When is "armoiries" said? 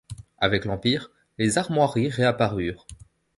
1.59-2.09